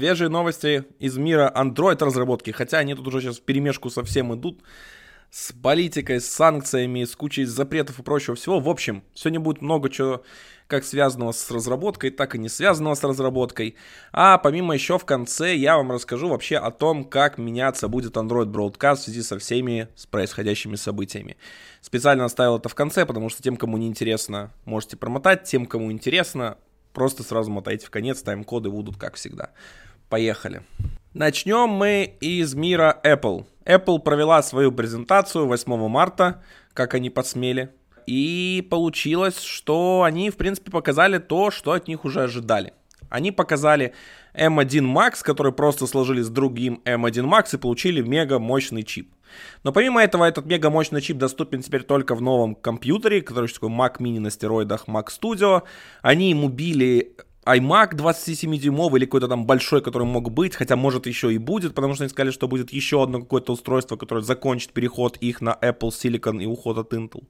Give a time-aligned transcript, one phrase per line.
[0.00, 4.62] свежие новости из мира Android разработки, хотя они тут уже сейчас в перемешку совсем идут
[5.30, 8.60] с политикой, с санкциями, с кучей запретов и прочего всего.
[8.60, 10.22] В общем, сегодня будет много чего
[10.68, 13.76] как связанного с разработкой, так и не связанного с разработкой.
[14.10, 18.46] А помимо еще в конце я вам расскажу вообще о том, как меняться будет Android
[18.46, 21.36] Broadcast в связи со всеми с происходящими событиями.
[21.82, 25.92] Специально оставил это в конце, потому что тем, кому не интересно, можете промотать, тем, кому
[25.92, 26.56] интересно,
[26.92, 29.50] просто сразу мотайте в конец, тайм-коды будут как всегда.
[30.10, 30.62] Поехали.
[31.14, 33.46] Начнем мы из мира Apple.
[33.64, 36.42] Apple провела свою презентацию 8 марта,
[36.74, 37.70] как они посмели.
[38.06, 42.72] И получилось, что они, в принципе, показали то, что от них уже ожидали.
[43.08, 43.94] Они показали
[44.34, 49.14] M1 Max, который просто сложили с другим M1 Max и получили мега мощный чип.
[49.62, 53.68] Но помимо этого, этот мега мощный чип доступен теперь только в новом компьютере, который такой
[53.68, 55.62] Mac Mini на стероидах Mac Studio.
[56.02, 57.14] Они ему били
[57.56, 61.94] iMac 27-дюймовый или какой-то там большой, который мог быть, хотя может еще и будет, потому
[61.94, 65.90] что они сказали, что будет еще одно какое-то устройство, которое закончит переход их на Apple
[65.90, 67.24] Silicon и уход от Intel.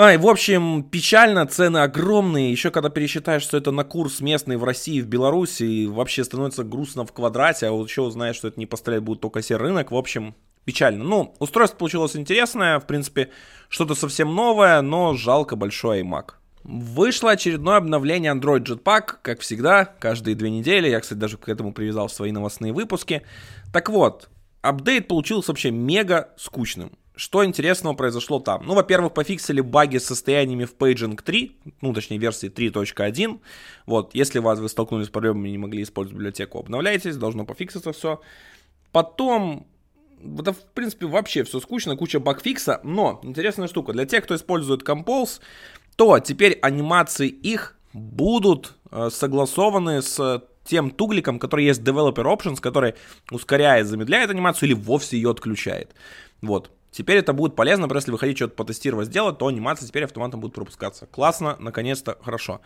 [0.00, 2.52] Ай, в общем, печально, цены огромные.
[2.52, 7.04] Еще когда пересчитаешь, что это на курс местный в России, в Беларуси, вообще становится грустно
[7.04, 9.90] в квадрате, а вот еще узнаешь, что это не поставлять будет только серый рынок.
[9.90, 11.02] В общем, печально.
[11.02, 13.30] Ну, устройство получилось интересное, в принципе,
[13.68, 16.37] что-то совсем новое, но жалко большой iMac.
[16.68, 20.86] Вышло очередное обновление Android Jetpack, как всегда, каждые две недели.
[20.90, 23.22] Я, кстати, даже к этому привязал свои новостные выпуски.
[23.72, 24.28] Так вот,
[24.60, 26.92] апдейт получился вообще мега скучным.
[27.16, 28.66] Что интересного произошло там?
[28.66, 33.40] Ну, во-первых, пофиксили баги с состояниями в Paging 3, ну, точнее, версии 3.1.
[33.86, 37.94] Вот, если вас вы столкнулись с проблемами и не могли использовать библиотеку, обновляйтесь, должно пофикситься
[37.94, 38.20] все.
[38.92, 39.66] Потом,
[40.38, 44.82] это, в принципе, вообще все скучно, куча багфикса, но интересная штука, для тех, кто использует
[44.82, 45.40] Compose,
[45.98, 52.94] то теперь анимации их будут э, согласованы с тем тугликом, который есть Developer Options, который
[53.32, 55.96] ускоряет, замедляет анимацию или вовсе ее отключает.
[56.40, 56.70] Вот.
[56.92, 60.38] Теперь это будет полезно, потому если вы хотите что-то потестировать, сделать, то анимация теперь автоматом
[60.38, 61.06] будет пропускаться.
[61.06, 62.60] Классно, наконец-то, хорошо.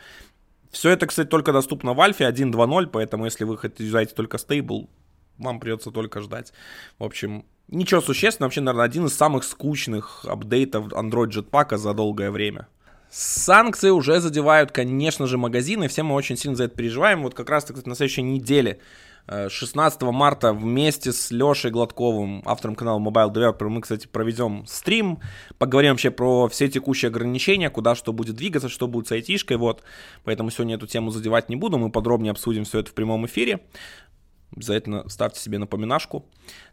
[0.71, 4.91] Все это, кстати, только доступно в Альфе 1.2.0, поэтому если вы хотите только стейбл,
[5.39, 6.53] вам придется только ждать.
[6.99, 8.49] В общем, ничего существенного.
[8.49, 12.69] Вообще, наверное, один из самых скучных апдейтов Android Jetpack за долгое время.
[13.15, 15.87] Санкции уже задевают, конечно же, магазины.
[15.89, 17.23] Все мы очень сильно за это переживаем.
[17.23, 18.81] Вот как раз, на следующей неделе
[19.29, 25.21] 16 марта вместе с Лешей Гладковым, автором канала Mobile Developer, мы, кстати, проведем стрим,
[25.59, 29.83] поговорим вообще про все текущие ограничения, куда что будет двигаться, что будет с айтишкой, вот.
[30.25, 33.61] Поэтому сегодня эту тему задевать не буду, мы подробнее обсудим все это в прямом эфире.
[34.57, 36.25] Обязательно ставьте себе напоминашку.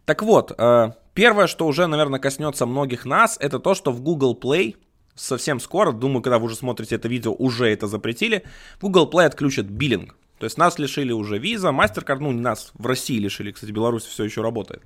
[0.06, 4.40] Так вот, э, первое, что уже, наверное, коснется многих нас, это то, что в Google
[4.42, 4.78] Play
[5.20, 8.44] совсем скоро, думаю, когда вы уже смотрите это видео, уже это запретили,
[8.82, 10.16] Google Play отключат биллинг.
[10.40, 14.06] То есть нас лишили уже виза, MasterCard, ну не нас, в России лишили, кстати, Беларусь
[14.06, 14.82] все еще работает.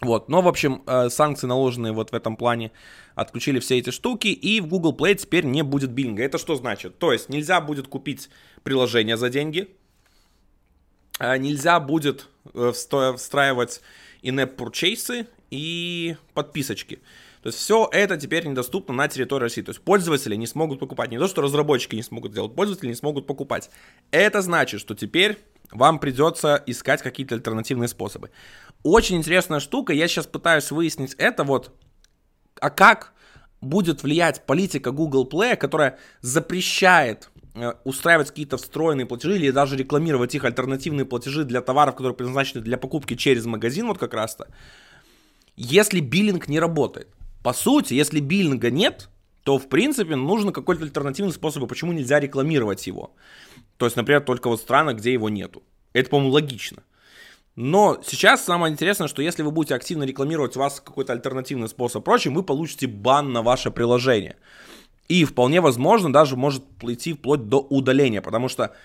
[0.00, 2.70] Вот, но, в общем, э, санкции, наложенные вот в этом плане,
[3.16, 6.22] отключили все эти штуки, и в Google Play теперь не будет биллинга.
[6.22, 6.98] Это что значит?
[6.98, 8.30] То есть нельзя будет купить
[8.62, 9.68] приложение за деньги,
[11.18, 13.80] а нельзя будет э, встраивать
[14.22, 17.00] in-app purchase и подписочки.
[17.48, 19.62] То есть все это теперь недоступно на территории России.
[19.62, 21.10] То есть пользователи не смогут покупать.
[21.10, 23.70] Не то, что разработчики не смогут делать, пользователи не смогут покупать.
[24.10, 25.38] Это значит, что теперь
[25.70, 28.30] вам придется искать какие-то альтернативные способы.
[28.82, 31.72] Очень интересная штука, я сейчас пытаюсь выяснить это вот,
[32.60, 33.14] а как
[33.62, 40.34] будет влиять политика Google Play, которая запрещает э, устраивать какие-то встроенные платежи или даже рекламировать
[40.34, 44.48] их альтернативные платежи для товаров, которые предназначены для покупки через магазин, вот как раз-то,
[45.56, 47.08] если биллинг не работает.
[47.42, 49.08] По сути, если биллинга нет,
[49.44, 53.14] то, в принципе, нужно какой-то альтернативный способ, почему нельзя рекламировать его.
[53.76, 55.62] То есть, например, только вот страны, где его нету.
[55.92, 56.82] Это, по-моему, логично.
[57.56, 62.04] Но сейчас самое интересное, что если вы будете активно рекламировать у вас какой-то альтернативный способ
[62.04, 64.36] прочим, вы получите бан на ваше приложение.
[65.08, 68.76] И вполне возможно даже может идти вплоть до удаления, потому что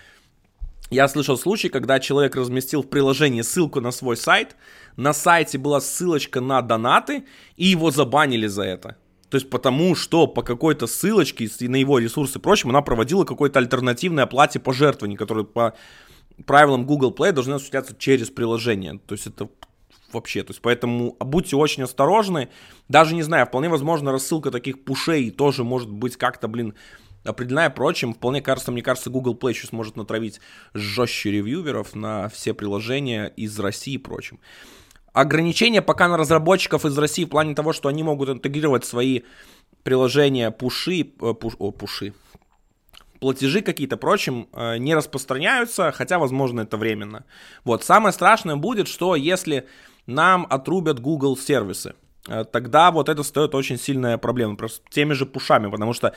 [0.90, 4.56] я слышал случай, когда человек разместил в приложении ссылку на свой сайт,
[4.96, 7.26] на сайте была ссылочка на донаты,
[7.56, 8.98] и его забанили за это.
[9.30, 13.60] То есть потому, что по какой-то ссылочке на его ресурсы и прочим, она проводила какой-то
[13.60, 15.74] альтернативной оплате пожертвований, которые по
[16.46, 19.00] правилам Google Play должны осуществляться через приложение.
[19.08, 19.50] То есть это
[20.12, 20.44] вообще.
[20.44, 22.50] То есть поэтому будьте очень осторожны.
[22.88, 26.76] Даже не знаю, вполне возможно рассылка таких пушей тоже может быть как-то, блин,
[27.24, 28.14] определена прочим.
[28.14, 30.42] Вполне кажется, мне кажется, Google Play сейчас может натравить
[30.74, 34.40] жестче ревьюверов на все приложения из России и прочим.
[35.14, 39.22] Ограничения пока на разработчиков из России в плане того, что они могут интегрировать свои
[39.84, 42.14] приложения пуши, э, пуш, о, пуши,
[43.20, 47.26] платежи какие-то, прочим, э, не распространяются, хотя, возможно, это временно.
[47.64, 49.68] Вот, самое страшное будет, что если
[50.08, 51.94] нам отрубят Google сервисы,
[52.28, 56.16] э, тогда вот это стоит очень сильная проблема, просто теми же пушами, потому что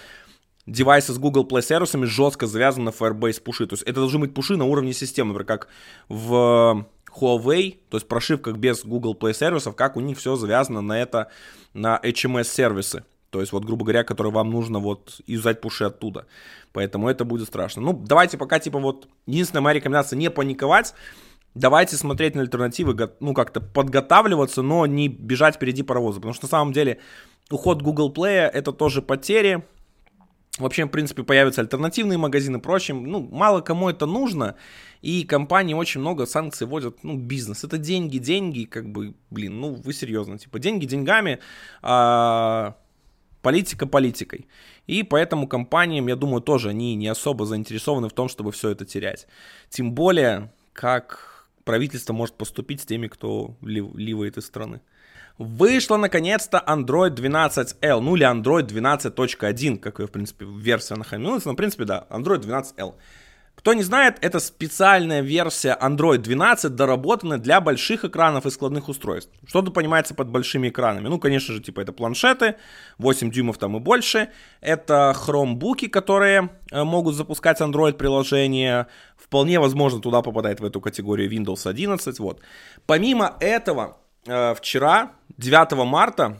[0.66, 3.66] девайсы с Google Play сервисами жестко завязаны на Firebase пуши.
[3.66, 5.68] То есть это должны быть пуши на уровне системы, например, как
[6.08, 6.86] в
[7.20, 11.30] Huawei, то есть прошивках без Google Play сервисов, как у них все завязано на это,
[11.72, 13.04] на HMS сервисы.
[13.30, 16.26] То есть, вот, грубо говоря, которые вам нужно вот юзать пуши оттуда.
[16.72, 17.82] Поэтому это будет страшно.
[17.82, 20.94] Ну, давайте пока, типа, вот, единственная моя рекомендация не паниковать.
[21.54, 26.16] Давайте смотреть на альтернативы, ну, как-то подготавливаться, но не бежать впереди паровоза.
[26.16, 27.00] Потому что, на самом деле,
[27.50, 29.64] уход Google Play это тоже потери.
[30.58, 33.04] Вообще, в принципе, появятся альтернативные магазины, прочим.
[33.04, 34.56] Ну, мало кому это нужно.
[35.02, 37.62] И компании очень много санкций вводят, ну, бизнес.
[37.62, 41.40] Это деньги, деньги, как бы, блин, ну, вы серьезно, типа, деньги деньгами,
[41.82, 42.76] а
[43.42, 44.48] политика политикой.
[44.86, 48.86] И поэтому компаниям, я думаю, тоже они не особо заинтересованы в том, чтобы все это
[48.86, 49.26] терять.
[49.68, 54.80] Тем более, как правительство может поступить с теми, кто ливает из страны.
[55.38, 61.52] Вышла наконец-то Android 12L, ну или Android 12.1, как ее, в принципе, версия нахамилась, но,
[61.52, 62.94] в принципе, да, Android 12L.
[63.56, 69.32] Кто не знает, это специальная версия Android 12, доработанная для больших экранов и складных устройств.
[69.46, 71.08] Что-то понимается под большими экранами.
[71.08, 72.56] Ну, конечно же, типа это планшеты,
[72.98, 74.28] 8 дюймов там и больше.
[74.60, 78.88] Это хромбуки, которые э, могут запускать Android приложения.
[79.16, 82.18] Вполне возможно, туда попадает в эту категорию Windows 11.
[82.20, 82.40] Вот.
[82.86, 86.38] Помимо этого, вчера, 9 марта,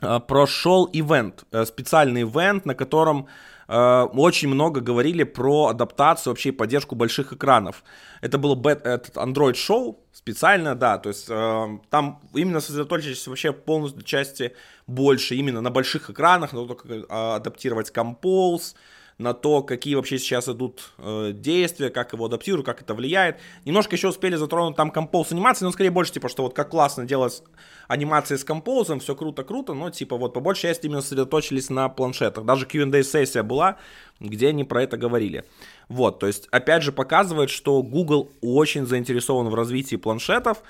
[0.00, 3.28] э, прошел ивент, специальный ивент, на котором
[3.68, 7.82] Э, очень много говорили про адаптацию, вообще поддержку больших экранов.
[8.20, 14.54] Это было Android шоу специально, да, то есть э, там именно сосредоточились вообще полностью части
[14.86, 18.74] больше именно на больших экранах, на то, как э, адаптировать Compose,
[19.18, 23.38] на то, какие вообще сейчас идут э, действия, как его адаптируют, как это влияет.
[23.64, 27.04] Немножко еще успели затронуть там композ анимации, но скорее больше типа, что вот как классно
[27.04, 27.42] делать
[27.86, 32.44] анимации с композом, все круто-круто, но типа вот по большей части именно сосредоточились на планшетах.
[32.44, 33.78] Даже Q&A сессия была,
[34.18, 35.44] где они про это говорили.
[35.88, 40.62] Вот, то есть опять же показывает, что Google очень заинтересован в развитии планшетов,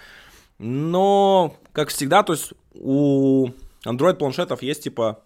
[0.58, 3.48] но, как всегда, то есть у
[3.86, 5.22] Android планшетов есть типа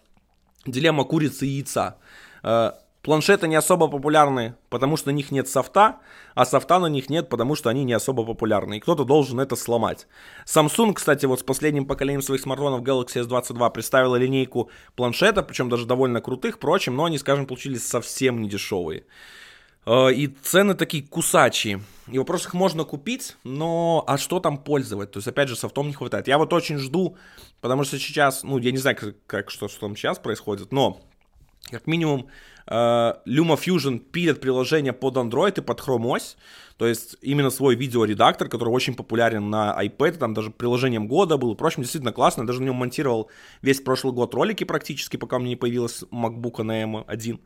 [0.66, 1.96] дилемма курицы и яйца
[2.42, 2.72] э,
[3.08, 5.96] Планшеты не особо популярны, потому что на них нет софта,
[6.34, 8.76] а софта на них нет, потому что они не особо популярны.
[8.76, 10.06] И кто-то должен это сломать.
[10.44, 15.86] Samsung, кстати, вот с последним поколением своих смартфонов Galaxy S22 представила линейку планшета, причем даже
[15.86, 19.06] довольно крутых, впрочем, но они, скажем, получились совсем не дешевые.
[19.86, 21.80] Э, и цены такие кусачие.
[22.08, 25.12] И вопрос, их можно купить, но а что там пользовать?
[25.12, 26.28] То есть, опять же, софтом не хватает.
[26.28, 27.16] Я вот очень жду,
[27.62, 31.00] потому что сейчас, ну, я не знаю, как, как что, что там сейчас происходит, но
[31.70, 32.28] как минимум
[32.70, 36.36] Э, LumaFusion пилит приложение под Android и под Chrome OS,
[36.76, 41.54] то есть именно свой видеоредактор, который очень популярен на iPad, там даже приложением года был,
[41.54, 43.30] впрочем, действительно классно, даже на нем монтировал
[43.62, 47.40] весь прошлый год ролики практически, пока у меня не появилась MacBook на M1.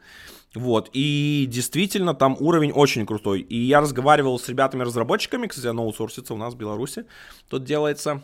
[0.54, 3.40] Вот, и действительно там уровень очень крутой.
[3.40, 7.06] И я разговаривал с ребятами-разработчиками, кстати, оно аутсорсится у нас в Беларуси,
[7.48, 8.22] тут делается,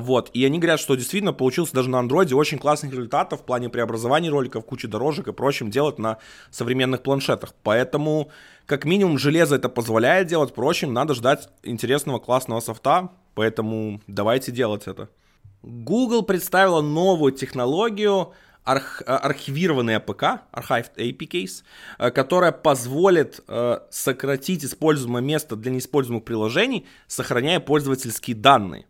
[0.00, 3.68] вот, и они говорят, что действительно получился даже на андроиде очень классных результатов в плане
[3.68, 6.18] преобразования роликов, кучи дорожек и прочим делать на
[6.50, 7.54] современных планшетах.
[7.62, 8.30] Поэтому,
[8.66, 14.86] как минимум, железо это позволяет делать, впрочем, надо ждать интересного классного софта, поэтому давайте делать
[14.86, 15.08] это.
[15.62, 18.32] Google представила новую технологию,
[18.64, 26.86] арх, э, архивированный APK, Archived APKs, которая позволит э, сократить используемое место для неиспользуемых приложений,
[27.06, 28.86] сохраняя пользовательские данные.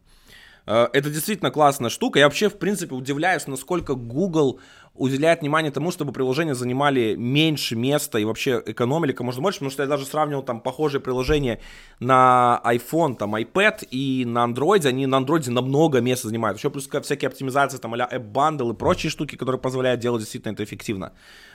[0.66, 2.18] Э, это действительно классная штука.
[2.18, 4.61] Я вообще, в принципе, удивляюсь, насколько Google
[4.94, 9.73] уделяет внимание тому, чтобы приложения занимали меньше места и вообще экономили как можно больше, потому
[9.73, 11.61] что я даже сравнивал там похожие приложения
[11.99, 16.59] на iPhone, там iPad и на Android, они на Android намного места занимают.
[16.59, 20.52] Еще плюс всякие оптимизации, там а App Bundle и прочие штуки, которые позволяют делать действительно
[20.52, 21.12] это эффективно.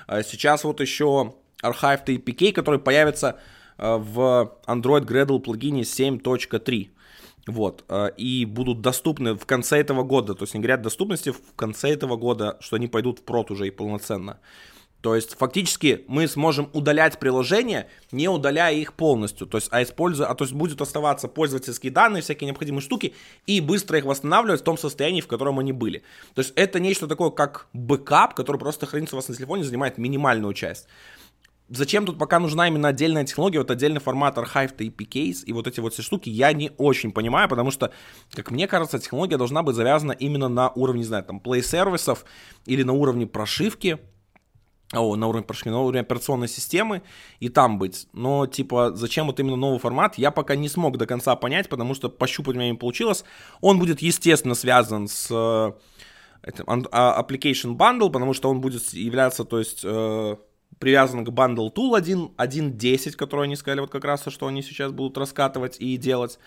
[0.07, 3.39] Э, сейчас вот еще Archive APK, который появится
[3.77, 6.89] э, в Android Gradle плагине 7.3.
[7.47, 11.55] Вот, э, и будут доступны в конце этого года, то есть они говорят доступности в
[11.55, 14.39] конце этого года, что они пойдут в прод уже и полноценно.
[15.01, 19.47] То есть фактически мы сможем удалять приложения, не удаляя их полностью.
[19.47, 23.13] То есть, а используя, а то есть будет оставаться пользовательские данные, всякие необходимые штуки,
[23.45, 26.03] и быстро их восстанавливать в том состоянии, в котором они были.
[26.33, 29.97] То есть это нечто такое, как бэкап, который просто хранится у вас на телефоне, занимает
[29.97, 30.87] минимальную часть
[31.69, 35.67] зачем тут пока нужна именно отдельная технология, вот отдельный формат Archive и APKs и вот
[35.67, 37.91] эти вот все штуки, я не очень понимаю, потому что,
[38.33, 42.25] как мне кажется, технология должна быть завязана именно на уровне, не знаю, там, play сервисов
[42.65, 43.99] или на уровне прошивки,
[44.91, 47.03] о, на уровне, прошу, на уровне операционной системы
[47.39, 48.07] и там быть.
[48.11, 51.93] Но, типа, зачем вот именно новый формат, я пока не смог до конца понять, потому
[51.93, 53.23] что пощупать у меня не получилось.
[53.61, 55.71] Он будет, естественно, связан с э,
[56.41, 60.37] этим, а, application bundle, потому что он будет являться, то есть, э,
[60.77, 64.91] привязан к bundle tool 1, 1.10, который они сказали вот как раз, что они сейчас
[64.91, 66.39] будут раскатывать и делать.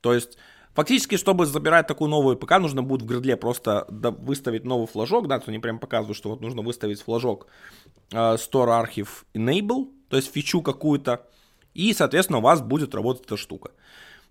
[0.00, 0.38] То есть,
[0.74, 5.40] Фактически, чтобы забирать такую новую ПК, нужно будет в гридле просто выставить новый флажок, да,
[5.40, 7.48] то они прям показывают, что вот нужно выставить флажок
[8.12, 11.26] э, Store Archive Enable, то есть фичу какую-то,
[11.74, 13.72] и, соответственно, у вас будет работать эта штука.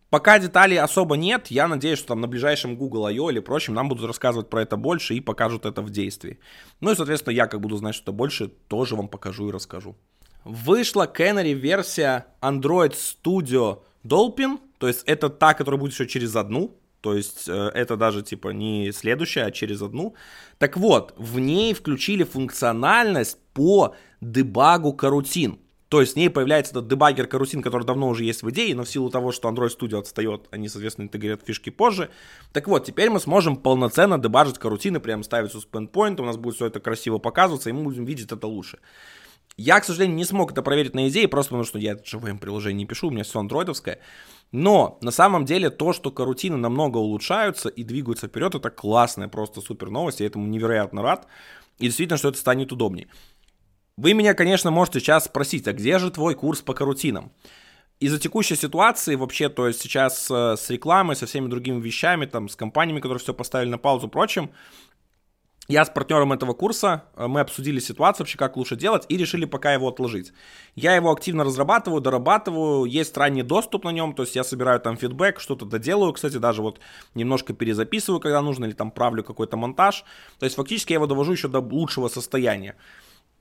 [0.09, 3.29] Пока деталей особо нет, я надеюсь, что там на ближайшем Google I.O.
[3.29, 6.39] или прочем нам будут рассказывать про это больше и покажут это в действии.
[6.79, 9.97] Ну и, соответственно, я как буду знать что-то больше, тоже вам покажу и расскажу.
[10.45, 16.77] Вышла Canary версия Android Studio Dolphin, то есть это та, которая будет еще через одну,
[17.01, 20.15] то есть э, это даже типа не следующая, а через одну.
[20.57, 25.59] Так вот, в ней включили функциональность по дебагу карутин.
[25.89, 28.83] То есть в ней появляется этот дебаггер карутин, который давно уже есть в идее, но
[28.83, 32.09] в силу того, что Android Studio отстает, они, соответственно, интегрируют фишки позже.
[32.51, 36.55] Так вот, теперь мы сможем полноценно дебажить карутины, прям ставить suspend point, у нас будет
[36.55, 38.79] все это красиво показываться, и мы будем видеть это лучше.
[39.55, 42.37] Я, к сожалению, не смог это проверить на идее, просто потому что я это своем
[42.37, 43.99] приложении не пишу, у меня все андроидовское.
[44.51, 49.61] Но на самом деле то, что карутины намного улучшаются и двигаются вперед, это классная, просто
[49.61, 51.27] супер новость, я этому невероятно рад.
[51.79, 53.07] И действительно, что это станет удобнее.
[53.97, 57.31] Вы меня, конечно, можете сейчас спросить, а где же твой курс по карутинам?
[57.99, 62.47] Из-за текущей ситуации вообще, то есть сейчас э, с рекламой, со всеми другими вещами, там,
[62.47, 64.51] с компаниями, которые все поставили на паузу, прочим,
[65.67, 69.45] я с партнером этого курса, э, мы обсудили ситуацию вообще, как лучше делать, и решили
[69.45, 70.31] пока его отложить.
[70.75, 74.95] Я его активно разрабатываю, дорабатываю, есть ранний доступ на нем, то есть я собираю там
[74.95, 76.79] фидбэк, что-то доделаю, кстати, даже вот
[77.15, 80.03] немножко перезаписываю, когда нужно, или там правлю какой-то монтаж.
[80.37, 82.75] То есть фактически я его довожу еще до лучшего состояния.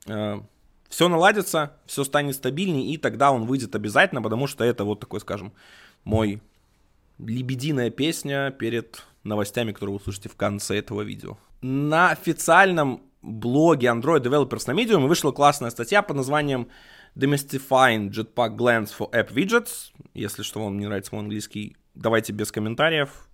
[0.07, 0.41] Э,
[0.89, 5.19] все наладится, все станет стабильнее, и тогда он выйдет обязательно, потому что это вот такой,
[5.19, 5.53] скажем,
[6.03, 6.41] мой
[7.19, 14.21] лебединая песня перед новостями, которые вы услышите в конце этого видео на официальном блоге Android
[14.21, 16.69] Developers на Medium вышла классная статья под названием
[17.15, 19.91] Demystifying Jetpack Glance for App Widgets.
[20.13, 23.26] Если что, вам не нравится мой английский, давайте без комментариев.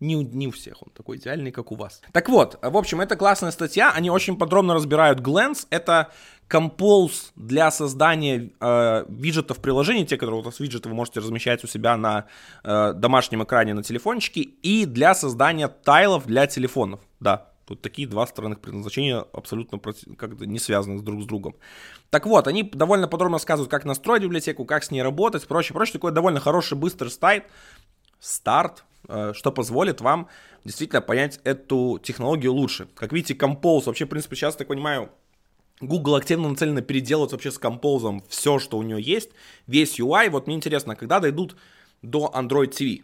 [0.00, 2.02] Не, не у всех он такой идеальный, как у вас.
[2.12, 3.92] Так вот, в общем, это классная статья.
[3.92, 5.66] Они очень подробно разбирают Glance.
[5.70, 6.12] Это
[6.50, 11.66] Compose для создания э, виджетов приложений, те, которые у вас виджеты вы можете размещать у
[11.66, 12.26] себя на
[12.62, 17.00] э, домашнем экране на телефончике, и для создания тайлов для телефонов.
[17.18, 19.80] Да, тут такие два странных предназначения абсолютно
[20.16, 21.56] как не связаны друг с другом.
[22.10, 25.94] Так вот, они довольно подробно рассказывают, как настроить библиотеку, как с ней работать, прочее, прочее.
[25.94, 27.44] Такой довольно хороший, быстрый старт,
[28.20, 30.28] старт, что позволит вам
[30.64, 32.88] действительно понять эту технологию лучше.
[32.94, 35.10] Как видите, Compose, вообще, в принципе, сейчас, так понимаю,
[35.80, 39.30] Google активно нацелена переделать вообще с Compose все, что у нее есть,
[39.66, 40.30] весь UI.
[40.30, 41.56] Вот мне интересно, когда дойдут
[42.02, 43.02] до Android TV?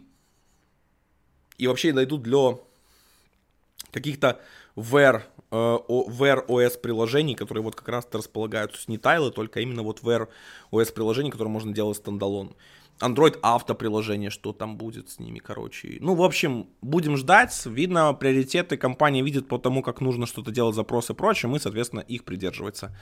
[1.57, 2.57] И вообще дойдут для
[3.91, 4.41] каких-то
[4.75, 10.29] э, Wear OS приложений, которые вот как раз располагаются не тайлы, только именно вот Wear
[10.71, 12.55] OS приложений, которые можно делать стендалон.
[12.99, 15.97] Android авто приложение, что там будет с ними, короче.
[15.99, 17.65] Ну, в общем, будем ждать.
[17.65, 22.01] Видно, приоритеты компания видит по тому, как нужно что-то делать, запросы и прочее, мы, соответственно,
[22.01, 22.95] их придерживаться.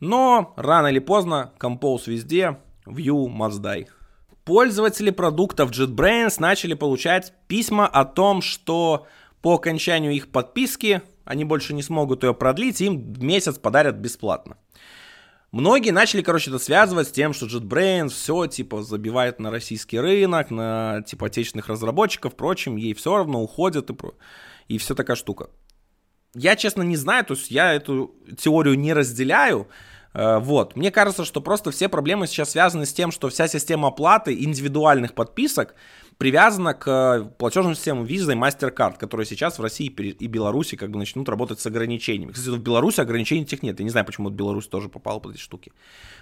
[0.00, 3.86] Но рано или поздно, Compose везде, View must die.
[4.44, 9.06] Пользователи продуктов JetBrains начали получать письма о том, что
[9.40, 14.58] по окончанию их подписки они больше не смогут ее продлить, им месяц подарят бесплатно.
[15.54, 20.50] Многие начали, короче, это связывать с тем, что JetBrains все, типа, забивает на российский рынок,
[20.50, 23.94] на, типа, отечественных разработчиков, впрочем, ей все равно уходят и,
[24.66, 25.50] и все такая штука.
[26.34, 29.68] Я, честно, не знаю, то есть я эту теорию не разделяю,
[30.12, 30.74] э, вот.
[30.74, 35.14] Мне кажется, что просто все проблемы сейчас связаны с тем, что вся система оплаты индивидуальных
[35.14, 35.76] подписок
[36.18, 40.90] привязана к э, платежным системам Visa и MasterCard, которые сейчас в России и Беларуси как
[40.90, 42.32] бы начнут работать с ограничениями.
[42.32, 43.78] Кстати, в Беларуси ограничений этих нет.
[43.78, 45.72] Я не знаю, почему Беларусь тоже попала под эти штуки.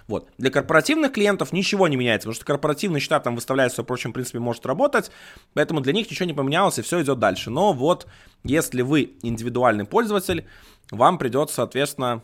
[0.07, 0.29] Вот.
[0.37, 4.39] Для корпоративных клиентов ничего не меняется, потому что корпоративный счета там выставляется, впрочем, в принципе,
[4.39, 5.11] может работать,
[5.53, 7.49] поэтому для них ничего не поменялось, и все идет дальше.
[7.49, 8.07] Но вот,
[8.43, 10.45] если вы индивидуальный пользователь,
[10.91, 12.23] вам придется, соответственно,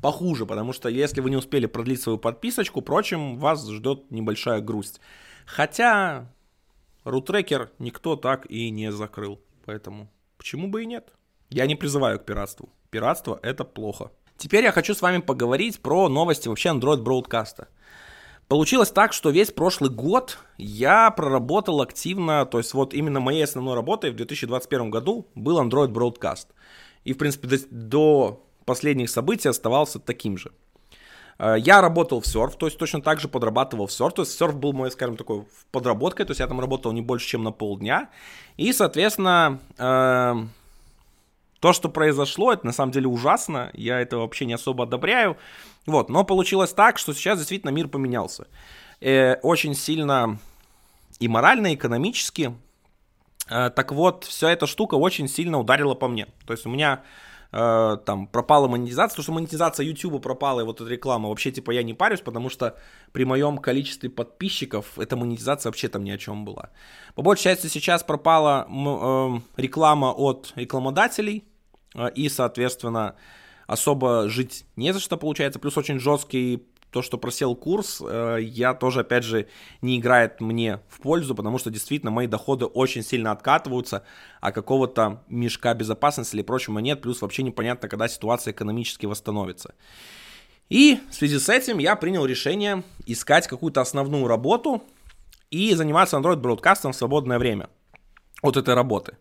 [0.00, 5.00] похуже, потому что если вы не успели продлить свою подписочку, впрочем, вас ждет небольшая грусть.
[5.46, 6.28] Хотя
[7.04, 9.40] Рутрекер никто так и не закрыл.
[9.64, 11.12] Поэтому почему бы и нет?
[11.50, 12.70] Я не призываю к пиратству.
[12.90, 14.10] Пиратство это плохо.
[14.36, 17.66] Теперь я хочу с вами поговорить про новости вообще Android Broadcast.
[18.48, 23.74] Получилось так, что весь прошлый год я проработал активно, то есть вот именно моей основной
[23.74, 26.48] работой в 2021 году был Android Broadcast.
[27.04, 30.52] И, в принципе, до, до последних событий оставался таким же.
[31.42, 34.14] Э, я работал в серф, то есть точно так же подрабатывал в серф.
[34.14, 37.26] То есть серф был мой, скажем, такой подработкой, то есть я там работал не больше,
[37.26, 38.08] чем на полдня.
[38.56, 40.34] И, соответственно, э,
[41.58, 43.70] то, что произошло, это на самом деле ужасно.
[43.74, 45.36] Я это вообще не особо одобряю.
[45.84, 48.46] Вот, но получилось так, что сейчас действительно мир поменялся.
[49.00, 50.38] Э, очень сильно
[51.18, 52.54] и морально, и экономически.
[53.48, 56.28] Так вот, вся эта штука очень сильно ударила по мне.
[56.46, 57.02] То есть у меня
[57.52, 61.70] э, там пропала монетизация, то, что монетизация YouTube пропала, и вот эта реклама, вообще, типа,
[61.70, 62.76] я не парюсь, потому что
[63.12, 66.70] при моем количестве подписчиков эта монетизация вообще там ни о чем была.
[67.14, 71.44] По большей части сейчас пропала э, реклама от рекламодателей,
[71.94, 73.14] э, и, соответственно,
[73.66, 78.74] особо жить не за что получается, плюс очень жесткий то, что просел курс, э, я
[78.74, 79.48] тоже, опять же,
[79.80, 84.04] не играет мне в пользу, потому что действительно мои доходы очень сильно откатываются,
[84.42, 89.74] а какого-то мешка безопасности или прочего нет, плюс вообще непонятно, когда ситуация экономически восстановится.
[90.68, 94.82] И в связи с этим я принял решение искать какую-то основную работу
[95.50, 97.70] и заниматься Android бродкастом в свободное время
[98.42, 99.16] от этой работы.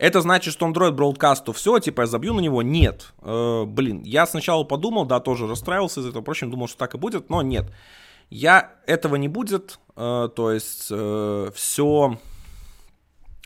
[0.00, 2.62] Это значит, что Android Broadcast все, типа я забью на него?
[2.62, 3.12] Нет.
[3.20, 6.98] Э, блин, я сначала подумал, да, тоже расстраивался из этого, впрочем, думал, что так и
[6.98, 7.70] будет, но нет.
[8.30, 12.18] Я этого не будет, э, то есть э, все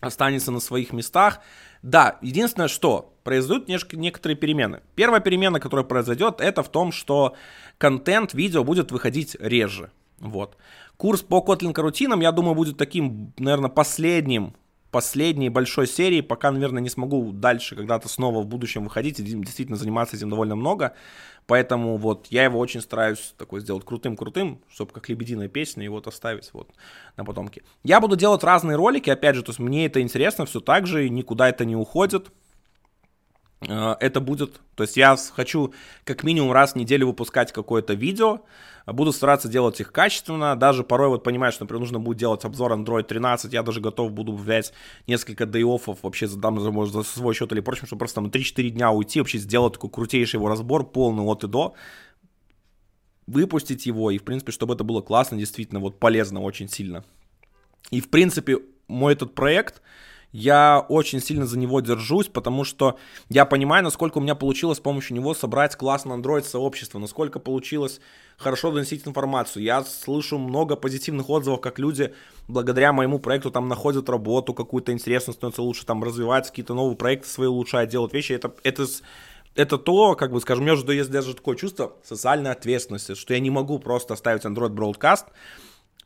[0.01, 1.41] останется на своих местах.
[1.83, 4.81] Да, единственное, что произойдут некоторые перемены.
[4.95, 7.35] Первая перемена, которая произойдет, это в том, что
[7.79, 9.91] контент видео будет выходить реже.
[10.21, 10.57] Вот.
[10.99, 14.55] Курс по Kotlin карутинам, я думаю, будет таким, наверное, последним
[14.95, 19.77] последней большой серии, пока, наверное, не смогу дальше когда-то снова в будущем выходить и действительно
[19.77, 20.95] заниматься этим довольно много.
[21.49, 26.07] Поэтому вот я его очень стараюсь такой сделать крутым-крутым, чтобы как лебединая песня его вот
[26.07, 26.71] оставить вот
[27.17, 27.63] на потомке.
[27.83, 31.09] Я буду делать разные ролики, опять же, то есть мне это интересно все так же,
[31.09, 32.31] никуда это не уходит.
[33.61, 35.73] Э, это будет, то есть я хочу
[36.05, 38.41] как минимум раз в неделю выпускать какое-то видео,
[38.87, 42.73] буду стараться делать их качественно, даже порой вот понимаю, что, например, нужно будет делать обзор
[42.73, 44.73] Android 13, я даже готов буду взять
[45.07, 45.65] несколько day
[46.03, 49.39] вообще задам, может, за свой счет или прочим, чтобы просто там 3-4 дня уйти, вообще
[49.39, 51.75] сделать такой крутейший его разбор, полный от и до,
[53.27, 57.05] выпустить его, и, в принципе, чтобы это было классно, действительно, вот полезно очень сильно.
[57.91, 59.81] И, в принципе, мой этот проект,
[60.35, 64.81] я очень сильно за него держусь, потому что я понимаю, насколько у меня получилось с
[64.81, 68.01] помощью него собрать классное Android-сообщество, насколько получилось
[68.37, 69.63] хорошо доносить информацию.
[69.63, 72.15] Я слышу много позитивных отзывов, как люди
[72.49, 77.29] благодаря моему проекту там находят работу какую-то интересную, становятся лучше, там развиваются какие-то новые проекты
[77.29, 78.33] свои улучшают, делают вещи.
[78.33, 78.87] Это, это,
[79.55, 83.51] это то, как бы, скажем, между есть даже такое чувство социальной ответственности, что я не
[83.51, 85.27] могу просто оставить Android Broadcast,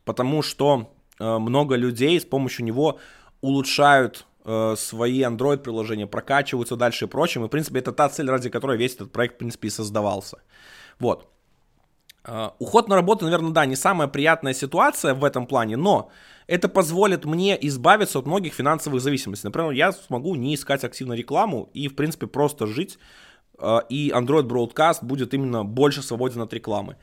[0.05, 2.99] потому что э, много людей с помощью него
[3.41, 7.43] улучшают э, свои Android-приложения, прокачиваются дальше и прочим.
[7.43, 10.39] И, в принципе, это та цель, ради которой весь этот проект, в принципе, и создавался.
[10.99, 11.29] Вот.
[12.25, 16.11] Э, уход на работу, наверное, да, не самая приятная ситуация в этом плане, но
[16.47, 19.47] это позволит мне избавиться от многих финансовых зависимостей.
[19.47, 22.99] Например, я смогу не искать активно рекламу и, в принципе, просто жить,
[23.57, 26.97] э, и Android Broadcast будет именно больше свободен от рекламы.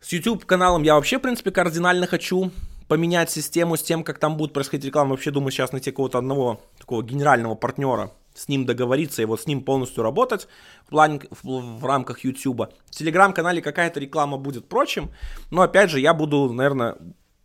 [0.00, 2.50] С YouTube каналом я вообще, в принципе, кардинально хочу
[2.88, 5.10] поменять систему с тем, как там будет происходить реклама.
[5.10, 9.46] Вообще думаю сейчас найти какого-то одного такого генерального партнера, с ним договориться и вот с
[9.46, 10.48] ним полностью работать
[10.86, 12.72] в, плане, в, в рамках YouTube.
[12.86, 15.10] В телеграм-канале какая-то реклама будет прочим,
[15.50, 16.96] но опять же я буду, наверное,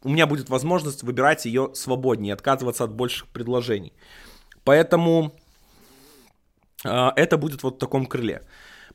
[0.04, 3.94] у меня будет возможность выбирать ее свободнее, отказываться от больших предложений.
[4.64, 5.34] Поэтому
[6.84, 8.44] э, это будет вот в таком крыле.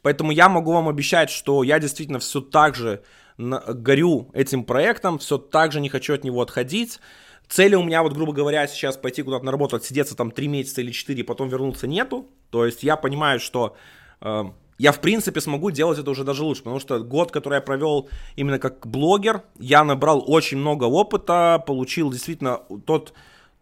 [0.02, 3.02] Поэтому я могу вам обещать, что я действительно все так же
[3.38, 7.00] горю этим проектом, все так же не хочу от него отходить.
[7.48, 10.80] Цели у меня, вот, грубо говоря, сейчас пойти куда-то на работу, отсидеться там 3 месяца
[10.80, 12.26] или 4, и потом вернуться нету.
[12.50, 13.76] То есть я понимаю, что
[14.20, 14.44] э,
[14.78, 18.08] я, в принципе, смогу делать это уже даже лучше, потому что год, который я провел
[18.36, 23.12] именно как блогер, я набрал очень много опыта, получил действительно тот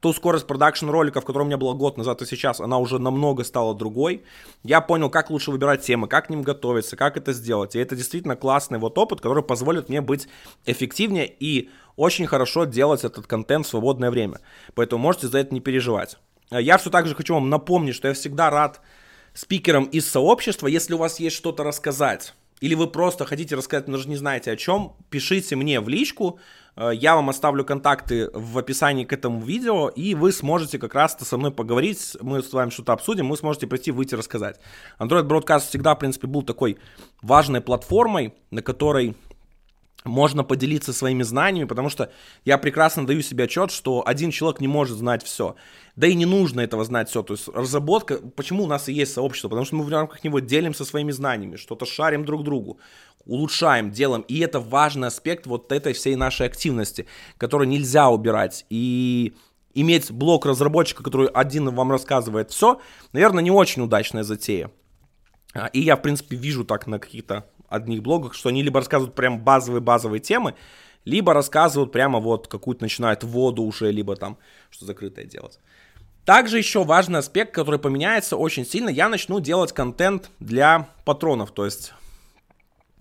[0.03, 3.45] ту скорость продакшн роликов, которая у меня была год назад и сейчас, она уже намного
[3.45, 4.25] стала другой.
[4.65, 7.77] Я понял, как лучше выбирать темы, как к ним готовиться, как это сделать.
[7.77, 10.27] И это действительно классный вот опыт, который позволит мне быть
[10.67, 14.41] эффективнее и очень хорошо делать этот контент в свободное время.
[14.75, 16.19] Поэтому можете за это не переживать.
[16.51, 18.81] Я все так же хочу вам напомнить, что я всегда рад
[19.35, 23.97] спикерам из сообщества, если у вас есть что-то рассказать или вы просто хотите рассказать, но
[23.97, 28.59] даже не знаете о чем, пишите мне в личку, э, я вам оставлю контакты в
[28.59, 32.71] описании к этому видео, и вы сможете как раз-то со мной поговорить, мы с вами
[32.71, 34.59] что-то обсудим, вы сможете прийти, выйти, рассказать.
[34.99, 36.79] Android Broadcast всегда, в принципе, был такой
[37.21, 39.17] важной платформой, на которой
[40.05, 42.11] можно поделиться своими знаниями, потому что
[42.45, 45.55] я прекрасно даю себе отчет, что один человек не может знать все.
[45.97, 47.23] Да и не нужно этого знать все.
[47.23, 49.49] То есть разработка, почему у нас и есть сообщество?
[49.49, 52.79] Потому что мы в рамках него делимся своими знаниями, что-то шарим друг другу,
[53.27, 54.23] улучшаем, делаем.
[54.23, 57.07] И это важный аспект вот этой всей нашей активности,
[57.39, 58.67] которую нельзя убирать.
[58.71, 59.35] И
[59.75, 62.81] иметь блок разработчика, который один вам рассказывает все,
[63.13, 64.71] наверное, не очень удачная затея.
[65.55, 69.15] А, и я, в принципе, вижу так на каких-то одних блогах, что они либо рассказывают
[69.15, 70.55] прям базовые-базовые темы,
[71.05, 74.39] либо рассказывают прямо вот какую-то начинают воду уже, либо там
[74.71, 75.59] что закрытое делать.
[76.25, 81.65] Также еще важный аспект, который поменяется очень сильно, я начну делать контент для патронов, то
[81.65, 81.93] есть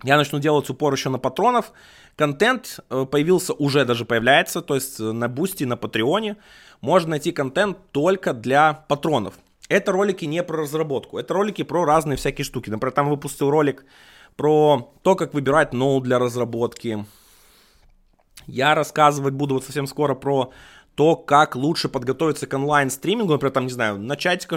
[0.02, 1.72] я начну делать упор еще на патронов.
[2.16, 6.36] Контент э, появился, уже даже появляется, то есть на Бусти, на Патреоне
[6.80, 9.34] можно найти контент только для патронов.
[9.72, 12.68] Это ролики не про разработку, это ролики про разные всякие штуки.
[12.68, 13.86] Например, там выпустил ролик
[14.36, 17.06] про то, как выбирать ноут для разработки.
[18.46, 20.52] Я рассказывать буду вот совсем скоро про
[20.94, 24.56] то, как лучше подготовиться к онлайн-стримингу, например, там, не знаю, на чатика,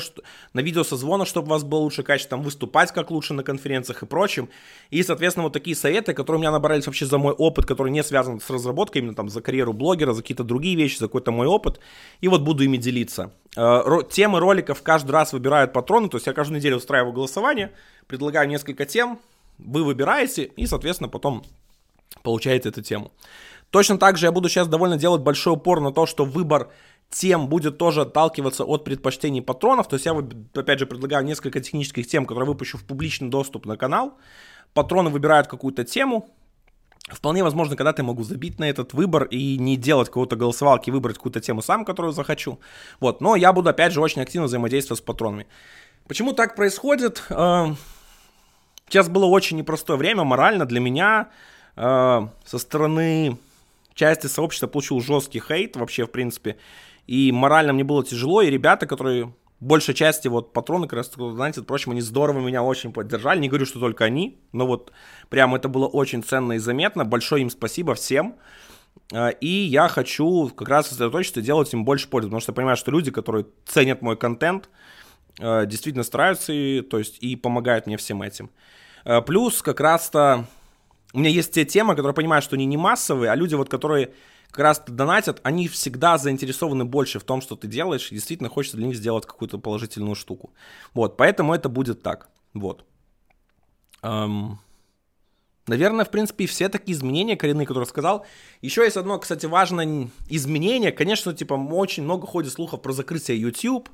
[0.53, 4.03] на видео созвона, чтобы у вас было лучше качество, там, выступать как лучше на конференциях
[4.03, 4.49] и прочем.
[4.89, 8.03] И, соответственно, вот такие советы, которые у меня набрались вообще за мой опыт, который не
[8.03, 11.47] связан с разработкой, именно там за карьеру блогера, за какие-то другие вещи, за какой-то мой
[11.47, 11.79] опыт.
[12.19, 13.31] И вот буду ими делиться.
[13.55, 17.71] Э, темы роликов каждый раз выбирают патроны, то есть я каждую неделю устраиваю голосование,
[18.07, 19.19] предлагаю несколько тем,
[19.57, 21.43] вы выбираете и, соответственно, потом
[22.23, 23.11] получаете эту тему.
[23.75, 26.69] Точно так же я буду сейчас довольно делать большой упор на то, что выбор
[27.09, 29.89] тем будет тоже отталкиваться от предпочтений патронов.
[29.89, 30.15] То есть я,
[30.53, 34.17] опять же, предлагаю несколько технических тем, которые выпущу в публичный доступ на канал.
[34.73, 36.29] Патроны выбирают какую-то тему.
[37.09, 41.17] Вполне возможно, когда-то я могу забить на этот выбор и не делать какого-то голосовалки, выбрать
[41.17, 42.61] какую-то тему сам, которую захочу.
[43.01, 45.47] Вот, но я буду, опять же, очень активно взаимодействовать с патронами.
[46.07, 47.25] Почему так происходит?
[47.29, 47.73] Э,
[48.87, 51.27] сейчас было очень непростое время морально для меня
[51.75, 53.37] э, со стороны
[53.95, 56.57] части сообщества получил жесткий хейт вообще, в принципе.
[57.07, 61.61] И морально мне было тяжело, и ребята, которые большей части вот патроны, как раз, знаете,
[61.61, 63.39] впрочем, они здорово меня очень поддержали.
[63.39, 64.91] Не говорю, что только они, но вот
[65.29, 67.05] прям это было очень ценно и заметно.
[67.05, 68.35] Большое им спасибо всем.
[69.13, 72.55] Э, и я хочу как раз сосредоточиться и делать им больше пользы, потому что я
[72.55, 74.69] понимаю, что люди, которые ценят мой контент,
[75.39, 78.49] э, действительно стараются и, то есть, и помогают мне всем этим.
[79.05, 80.45] Э, плюс как раз-то
[81.15, 84.13] у меня есть те темы, которые понимают, что они не массовые, а люди, вот, которые
[84.51, 88.77] как раз донатят, они всегда заинтересованы больше в том, что ты делаешь, и действительно хочется
[88.77, 90.53] для них сделать какую-то положительную штуку.
[90.93, 92.27] Вот, поэтому это будет так.
[92.53, 92.85] Вот.
[94.01, 94.59] Эм,
[95.67, 98.25] наверное, в принципе, все такие изменения коренные, которые сказал.
[98.61, 100.91] Еще есть одно, кстати, важное изменение.
[100.91, 103.89] Конечно, типа, очень много ходит слухов про закрытие YouTube,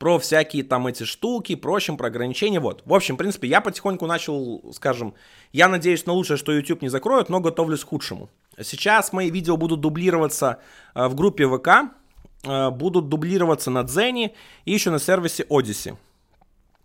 [0.00, 2.82] про всякие там эти штуки, прочим, про ограничения, вот.
[2.86, 5.12] В общем, в принципе, я потихоньку начал, скажем,
[5.52, 8.30] я надеюсь на лучшее, что YouTube не закроют, но готовлюсь к худшему.
[8.58, 10.58] Сейчас мои видео будут дублироваться
[10.94, 11.92] э, в группе ВК,
[12.44, 14.34] э, будут дублироваться на Дзене
[14.64, 15.98] и еще на сервисе Odyssey.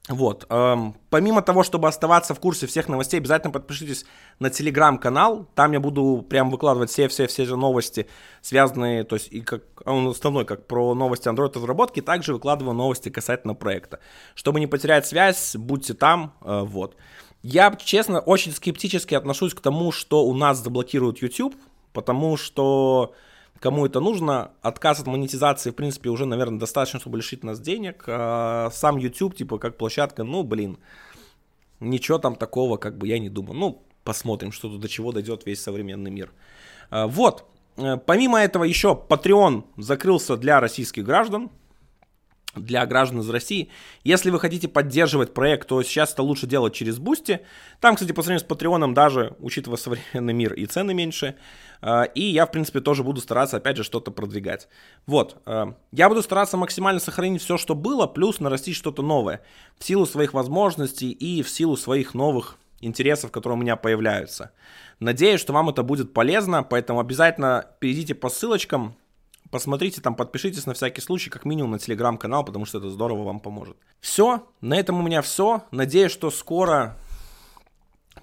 [0.08, 0.46] Вот.
[0.50, 4.06] Эм, помимо того, чтобы оставаться в курсе всех новостей, обязательно подпишитесь
[4.38, 5.48] на телеграм-канал.
[5.56, 8.08] Там я буду прям выкладывать все-все-все же новости,
[8.42, 13.10] связанные, то есть и как он основной, как про новости Android разработки, также выкладываю новости
[13.10, 14.00] касательно проекта.
[14.36, 16.96] Чтобы не потерять связь, будьте там, э, вот.
[17.42, 21.56] Я, честно, очень скептически отношусь к тому, что у нас заблокируют YouTube,
[21.94, 23.16] потому что
[23.60, 24.52] кому это нужно.
[24.62, 28.04] Отказ от монетизации, в принципе, уже, наверное, достаточно, чтобы лишить нас денег.
[28.08, 30.78] А сам YouTube, типа, как площадка, ну, блин,
[31.80, 33.58] ничего там такого, как бы, я не думаю.
[33.60, 36.32] Ну, посмотрим, что до чего дойдет весь современный мир.
[36.90, 37.46] А, вот.
[37.78, 41.50] Э, помимо этого еще Patreon закрылся для российских граждан
[42.56, 43.70] для граждан из России.
[44.04, 47.42] Если вы хотите поддерживать проект, то сейчас это лучше делать через Бусти.
[47.80, 51.36] Там, кстати, по сравнению с Патреоном, даже учитывая современный мир, и цены меньше.
[51.82, 54.68] А, и я, в принципе, тоже буду стараться, опять же, что-то продвигать.
[55.06, 55.42] Вот.
[55.46, 59.42] А, я буду стараться максимально сохранить все, что было, плюс нарастить что-то новое.
[59.78, 64.52] В силу своих возможностей и в силу своих новых интересов, которые у меня появляются.
[65.00, 68.96] Надеюсь, что вам это будет полезно, поэтому обязательно перейдите по ссылочкам,
[69.56, 73.40] Посмотрите там, подпишитесь на всякий случай, как минимум на телеграм-канал, потому что это здорово вам
[73.40, 73.78] поможет.
[74.02, 75.64] Все, на этом у меня все.
[75.72, 76.98] Надеюсь, что скоро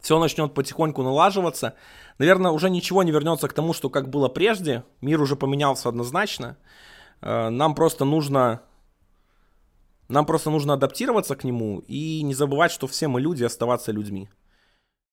[0.02, 1.74] все начнет потихоньку налаживаться.
[2.18, 4.84] Наверное, уже ничего не вернется к тому, что как было прежде.
[5.00, 6.58] Мир уже поменялся однозначно.
[7.22, 8.60] Э, нам просто нужно
[10.08, 14.28] нам просто нужно адаптироваться к нему и не забывать, что все мы люди, оставаться людьми.